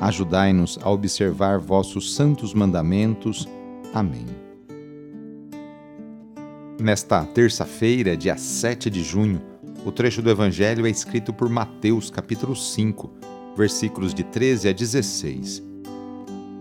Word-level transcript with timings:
Ajudai-nos 0.00 0.78
a 0.82 0.90
observar 0.90 1.58
vossos 1.58 2.14
santos 2.14 2.52
mandamentos. 2.52 3.48
Amém. 3.94 4.26
Nesta 6.78 7.24
terça-feira, 7.24 8.14
dia 8.14 8.36
7 8.36 8.90
de 8.90 9.02
junho, 9.02 9.40
o 9.86 9.90
trecho 9.90 10.20
do 10.20 10.28
Evangelho 10.28 10.86
é 10.86 10.90
escrito 10.90 11.32
por 11.32 11.48
Mateus, 11.48 12.10
capítulo 12.10 12.54
5, 12.54 13.10
versículos 13.56 14.12
de 14.12 14.22
13 14.24 14.68
a 14.68 14.72
16. 14.72 15.62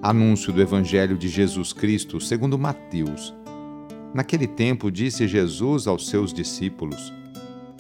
Anúncio 0.02 0.54
do 0.54 0.62
Evangelho 0.62 1.18
de 1.18 1.28
Jesus 1.28 1.74
Cristo 1.74 2.22
segundo 2.22 2.58
Mateus. 2.58 3.34
Naquele 4.14 4.48
tempo 4.48 4.90
disse 4.90 5.28
Jesus 5.28 5.88
aos 5.88 6.08
seus 6.08 6.32
discípulos: 6.32 7.12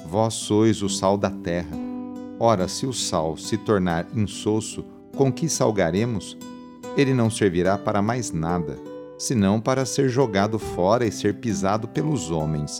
Vós 0.06 0.34
sois 0.34 0.82
o 0.82 0.90
sal 0.90 1.18
da 1.18 1.30
terra. 1.30 1.78
Ora, 2.38 2.68
se 2.68 2.86
o 2.86 2.92
sal 2.92 3.38
se 3.38 3.58
tornar 3.58 4.06
insosso, 4.14 4.84
com 5.16 5.32
que 5.32 5.50
salgaremos? 5.50 6.38
Ele 6.96 7.14
não 7.14 7.30
servirá 7.30 7.78
para 7.78 8.02
mais 8.02 8.32
nada 8.32 8.78
senão 9.18 9.60
para 9.62 9.86
ser 9.86 10.10
jogado 10.10 10.60
fora 10.60 11.06
e 11.06 11.12
ser 11.12 11.36
pisado 11.36 11.88
pelos 11.88 12.32
homens. 12.32 12.80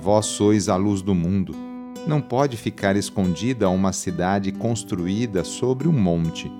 Vós 0.00 0.26
sois 0.26 0.68
a 0.68 0.76
luz 0.76 1.02
do 1.02 1.14
mundo. 1.14 1.54
Não 2.06 2.20
pode 2.20 2.56
ficar 2.56 2.96
escondida 2.96 3.68
uma 3.68 3.92
cidade 3.92 4.52
construída 4.52 5.44
sobre 5.44 5.88
um 5.88 5.92
monte. 5.92 6.50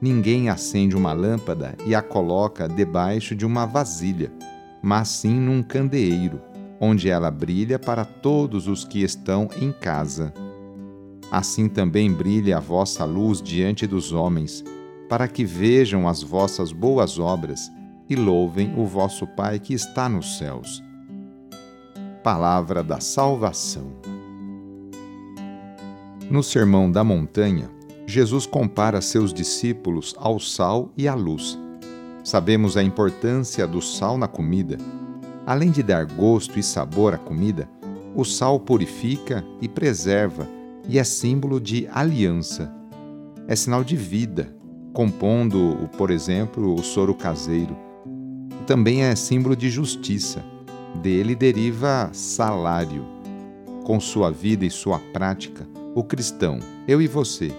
Ninguém 0.00 0.48
acende 0.48 0.94
uma 0.94 1.12
lâmpada 1.12 1.74
e 1.86 1.94
a 1.94 2.02
coloca 2.02 2.68
debaixo 2.68 3.34
de 3.34 3.46
uma 3.46 3.64
vasilha, 3.64 4.30
mas 4.82 5.08
sim 5.08 5.40
num 5.40 5.62
candeeiro, 5.62 6.40
onde 6.80 7.08
ela 7.08 7.30
brilha 7.30 7.78
para 7.78 8.04
todos 8.04 8.68
os 8.68 8.84
que 8.84 9.02
estão 9.02 9.48
em 9.60 9.72
casa. 9.72 10.32
Assim 11.30 11.68
também 11.68 12.10
brilha 12.10 12.56
a 12.56 12.60
vossa 12.60 13.04
luz 13.04 13.42
diante 13.42 13.86
dos 13.86 14.12
homens, 14.12 14.64
para 15.08 15.28
que 15.28 15.44
vejam 15.44 16.08
as 16.08 16.22
vossas 16.22 16.72
boas 16.72 17.18
obras 17.18 17.70
e 18.08 18.16
louvem 18.16 18.74
o 18.78 18.86
vosso 18.86 19.26
Pai 19.26 19.58
que 19.58 19.74
está 19.74 20.08
nos 20.08 20.38
céus. 20.38 20.82
Palavra 22.22 22.82
da 22.82 23.00
Salvação. 23.00 23.92
No 26.30 26.42
Sermão 26.42 26.90
da 26.90 27.04
Montanha, 27.04 27.70
Jesus 28.06 28.46
compara 28.46 29.02
seus 29.02 29.32
discípulos 29.32 30.14
ao 30.18 30.40
sal 30.40 30.90
e 30.96 31.06
à 31.06 31.14
luz. 31.14 31.58
Sabemos 32.24 32.76
a 32.76 32.82
importância 32.82 33.66
do 33.66 33.82
sal 33.82 34.16
na 34.16 34.28
comida. 34.28 34.78
Além 35.46 35.70
de 35.70 35.82
dar 35.82 36.06
gosto 36.06 36.58
e 36.58 36.62
sabor 36.62 37.14
à 37.14 37.18
comida, 37.18 37.68
o 38.14 38.24
sal 38.24 38.58
purifica 38.58 39.44
e 39.60 39.68
preserva 39.68 40.57
e 40.88 40.98
é 40.98 41.04
símbolo 41.04 41.60
de 41.60 41.86
aliança. 41.92 42.72
É 43.46 43.54
sinal 43.54 43.84
de 43.84 43.96
vida, 43.96 44.52
compondo, 44.92 45.88
por 45.96 46.10
exemplo, 46.10 46.74
o 46.74 46.82
soro 46.82 47.14
caseiro 47.14 47.76
também 48.68 49.02
é 49.02 49.16
símbolo 49.16 49.56
de 49.56 49.70
justiça. 49.70 50.44
Dele 51.02 51.34
deriva 51.34 52.10
salário. 52.12 53.02
Com 53.82 53.98
sua 53.98 54.30
vida 54.30 54.66
e 54.66 54.70
sua 54.70 54.98
prática, 54.98 55.66
o 55.94 56.04
cristão, 56.04 56.58
eu 56.86 57.00
e 57.00 57.06
você, 57.06 57.50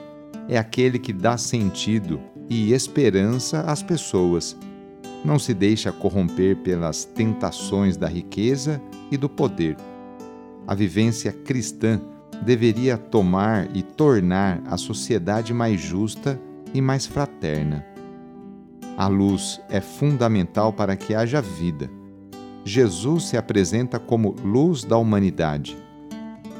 é 0.47 0.55
aquele 0.55 0.99
que 0.99 1.11
dá 1.11 1.35
sentido 1.35 2.21
e 2.47 2.73
esperança 2.73 3.61
às 3.61 3.81
pessoas. 3.81 4.55
Não 5.25 5.39
se 5.39 5.51
deixa 5.51 5.91
corromper 5.91 6.57
pelas 6.57 7.05
tentações 7.05 7.97
da 7.97 8.07
riqueza 8.07 8.79
e 9.09 9.17
do 9.17 9.27
poder. 9.27 9.75
A 10.67 10.75
vivência 10.75 11.31
cristã 11.31 11.99
deveria 12.41 12.97
tomar 12.97 13.67
e 13.75 13.81
tornar 13.81 14.61
a 14.65 14.77
sociedade 14.77 15.53
mais 15.53 15.79
justa 15.79 16.39
e 16.73 16.81
mais 16.81 17.05
fraterna. 17.05 17.85
A 18.97 19.07
luz 19.07 19.61
é 19.69 19.79
fundamental 19.79 20.73
para 20.73 20.95
que 20.95 21.15
haja 21.15 21.41
vida. 21.41 21.89
Jesus 22.65 23.29
se 23.29 23.37
apresenta 23.37 23.97
como 23.97 24.35
luz 24.43 24.83
da 24.83 24.97
humanidade. 24.97 25.77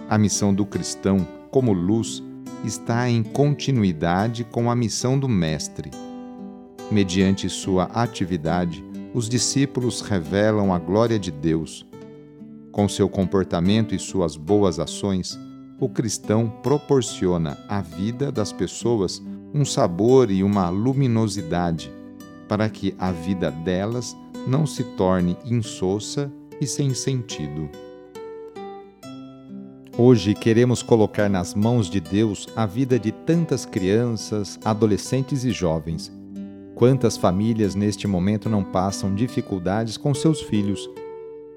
A 0.09 0.17
missão 0.17 0.53
do 0.53 0.65
cristão, 0.65 1.27
como 1.51 1.73
luz, 1.73 2.23
está 2.63 3.09
em 3.09 3.23
continuidade 3.23 4.43
com 4.43 4.71
a 4.71 4.75
missão 4.75 5.19
do 5.19 5.27
Mestre. 5.27 5.91
Mediante 6.89 7.49
sua 7.49 7.83
atividade, 7.85 8.83
os 9.13 9.29
discípulos 9.29 10.01
revelam 10.01 10.73
a 10.73 10.79
glória 10.79 11.19
de 11.19 11.31
Deus. 11.31 11.85
Com 12.71 12.87
seu 12.87 13.09
comportamento 13.09 13.93
e 13.93 13.99
suas 13.99 14.35
boas 14.35 14.79
ações, 14.79 15.37
o 15.79 15.87
cristão 15.87 16.49
proporciona 16.61 17.57
à 17.67 17.81
vida 17.81 18.31
das 18.31 18.51
pessoas 18.51 19.21
um 19.53 19.63
sabor 19.63 20.29
e 20.29 20.43
uma 20.43 20.69
luminosidade 20.69 21.91
para 22.47 22.69
que 22.69 22.93
a 22.99 23.11
vida 23.11 23.49
delas 23.49 24.15
não 24.47 24.65
se 24.65 24.83
torne 24.83 25.37
insossa 25.45 26.31
e 26.59 26.67
sem 26.67 26.93
sentido. 26.93 27.69
Hoje 29.97 30.33
queremos 30.33 30.81
colocar 30.81 31.29
nas 31.29 31.53
mãos 31.53 31.89
de 31.89 31.99
Deus 31.99 32.47
a 32.55 32.65
vida 32.65 32.97
de 32.97 33.11
tantas 33.11 33.65
crianças, 33.65 34.57
adolescentes 34.63 35.43
e 35.43 35.51
jovens. 35.51 36.11
Quantas 36.73 37.17
famílias 37.17 37.75
neste 37.75 38.07
momento 38.07 38.49
não 38.49 38.63
passam 38.63 39.13
dificuldades 39.13 39.97
com 39.97 40.13
seus 40.13 40.41
filhos? 40.41 40.89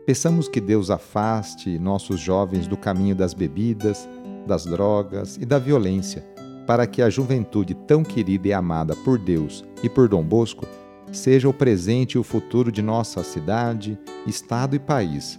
Peçamos 0.05 0.49
que 0.49 0.61
Deus 0.61 0.91
afaste 0.91 1.79
nossos 1.79 2.19
jovens 2.19 2.67
do 2.67 2.77
caminho 2.77 3.15
das 3.15 3.33
bebidas, 3.33 4.09
das 4.47 4.65
drogas 4.65 5.37
e 5.37 5.47
da 5.47 5.59
violência, 5.59 6.27
para 6.67 6.87
que 6.89 7.01
a 7.01 7.09
juventude 7.09 7.75
tão 7.75 8.03
querida 8.03 8.49
e 8.49 8.53
amada 8.53 8.97
por 8.97 9.17
Deus 9.17 9.65
e 9.83 9.89
por 9.89 10.09
Dom 10.09 10.25
Bosco 10.25 10.67
seja 11.13 11.49
o 11.49 11.55
presente 11.55 12.15
e 12.15 12.19
o 12.19 12.25
futuro 12.25 12.73
de 12.73 12.83
nossa 12.83 13.23
cidade, 13.23 13.97
estado 14.27 14.75
e 14.75 14.79
país. 14.79 15.39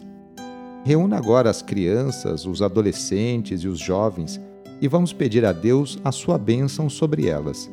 Reúna 0.86 1.18
agora 1.18 1.50
as 1.50 1.62
crianças, 1.62 2.46
os 2.46 2.62
adolescentes 2.62 3.62
e 3.62 3.68
os 3.68 3.80
jovens 3.80 4.40
e 4.80 4.88
vamos 4.88 5.12
pedir 5.12 5.46
a 5.46 5.52
Deus 5.52 6.00
a 6.04 6.12
sua 6.12 6.38
bênção 6.38 6.90
sobre 6.90 7.28
elas. 7.28 7.70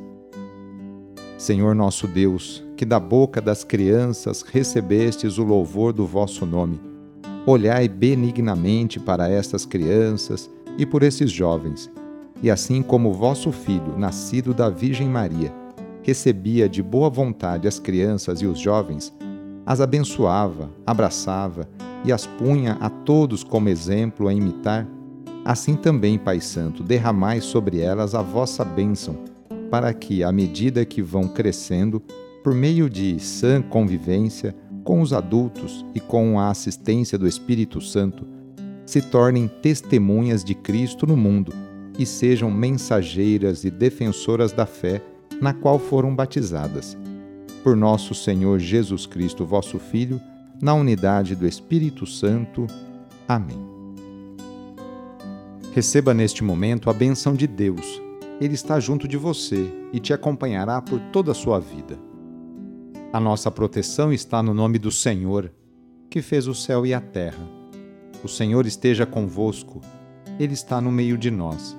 Senhor 1.37 1.75
nosso 1.75 2.07
Deus, 2.07 2.63
que 2.77 2.85
da 2.85 3.01
boca 3.01 3.41
das 3.41 3.65
crianças 3.65 4.43
recebestes 4.43 5.39
o 5.39 5.43
louvor 5.43 5.93
do 5.93 6.07
vosso 6.07 6.45
nome, 6.45 6.90
olhai 7.47 7.89
benignamente 7.89 9.01
para 9.01 9.29
estas 9.29 9.65
crianças 9.65 10.51
e 10.77 10.85
por 10.85 11.03
esses 11.03 11.31
jovens, 11.31 11.91
e 12.43 12.51
assim 12.51 12.83
como 12.83 13.13
vosso 13.13 13.53
Filho, 13.53 13.99
nascido 13.99 14.55
da 14.55 14.69
Virgem 14.69 15.09
Maria, 15.09 15.53
recebia 16.03 16.69
de 16.69 16.83
boa 16.83 17.11
vontade 17.11 17.69
as 17.69 17.79
crianças 17.79 18.41
e 18.41 18.47
os 18.47 18.59
jovens, 18.59 19.13
as 19.67 19.81
abençoava, 19.81 20.71
abraçava 20.87 21.69
e 22.05 22.13
as 22.13 22.27
punha 22.27 22.79
a 22.81 22.89
todos 22.89 23.45
como 23.45 23.69
exemplo 23.69 24.27
a 24.27 24.33
imitar, 24.33 24.87
assim 25.45 25.75
também, 25.75 26.19
Pai 26.19 26.41
Santo, 26.41 26.83
derramai 26.83 27.41
sobre 27.41 27.81
elas 27.81 28.15
a 28.15 28.23
vossa 28.23 28.65
bênção, 28.65 29.17
para 29.71 29.93
que, 29.93 30.25
à 30.25 30.33
medida 30.33 30.85
que 30.85 31.03
vão 31.03 31.29
crescendo, 31.29 32.03
por 32.43 32.55
meio 32.55 32.89
de 32.89 33.21
sã 33.21 33.61
convivência 33.61 34.55
com 34.85 35.01
os 35.01 35.13
adultos 35.13 35.85
e 35.95 36.01
com 36.01 36.39
a 36.39 36.51
assistência 36.51 37.19
do 37.19 37.27
Espírito 37.27 37.81
Santo, 37.81 38.27
se 38.85 39.01
tornem 39.01 39.47
testemunhas 39.47 40.43
de 40.43 40.55
Cristo 40.55 41.07
no 41.07 41.17
mundo 41.17 41.53
e 41.99 42.05
sejam 42.05 42.51
mensageiras 42.51 43.65
e 43.65 43.71
defensoras 43.71 44.53
da 44.53 44.67
fé 44.67 45.03
na 45.41 45.55
qual 45.55 45.79
foram 45.79 46.15
batizadas. 46.15 46.97
por 47.63 47.77
nosso 47.77 48.15
Senhor 48.15 48.59
Jesus 48.59 49.05
Cristo, 49.05 49.45
vosso 49.45 49.79
Filho, 49.79 50.19
na 50.63 50.73
unidade 50.73 51.37
do 51.37 51.47
Espírito 51.47 52.07
Santo. 52.07 52.67
Amém. 53.29 53.59
Receba 55.75 56.15
neste 56.15 56.43
momento 56.43 56.89
a 56.89 56.93
benção 56.95 57.35
de 57.35 57.47
Deus. 57.47 58.01
Ele 58.41 58.55
está 58.55 58.81
junto 58.81 59.07
de 59.07 59.19
você 59.19 59.71
e 59.93 60.01
te 60.01 60.15
acompanhará 60.15 60.81
por 60.81 60.99
toda 61.13 61.33
a 61.33 61.35
sua 61.35 61.61
vida. 61.61 61.99
A 63.13 63.19
nossa 63.19 63.51
proteção 63.51 64.13
está 64.13 64.43
no 64.43 64.55
nome 64.55 64.79
do 64.79 64.91
Senhor, 64.91 65.53
que 66.09 66.23
fez 66.23 66.47
o 66.47 66.55
céu 66.55 66.87
e 66.87 66.95
a 66.95 67.01
terra. 67.01 67.47
O 68.23 68.29
Senhor 68.29 68.67
esteja 68.67 69.07
convosco, 69.07 69.81
Ele 70.39 70.55
está 70.55 70.81
no 70.81 70.93
meio 70.93 71.19
de 71.19 71.31
nós. 71.31 71.77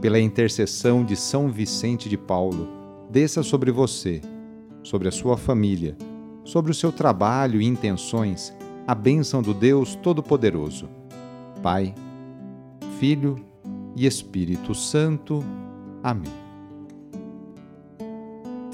Pela 0.00 0.20
intercessão 0.20 1.04
de 1.04 1.16
São 1.16 1.50
Vicente 1.50 2.08
de 2.08 2.16
Paulo, 2.16 2.68
desça 3.10 3.42
sobre 3.42 3.70
você 3.70 4.20
sobre 4.86 5.08
a 5.08 5.12
sua 5.12 5.36
família, 5.36 5.96
sobre 6.44 6.70
o 6.70 6.74
seu 6.74 6.92
trabalho 6.92 7.60
e 7.60 7.66
intenções, 7.66 8.54
a 8.86 8.94
bênção 8.94 9.42
do 9.42 9.52
Deus 9.52 9.96
Todo-Poderoso. 9.96 10.88
Pai, 11.60 11.92
Filho 13.00 13.36
e 13.96 14.06
Espírito 14.06 14.74
Santo. 14.76 15.44
Amém. 16.04 16.45